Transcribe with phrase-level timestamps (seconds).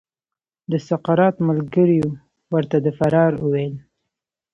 [0.71, 2.07] د سقراط ملګریو
[2.53, 3.73] ورته د فرار وویل.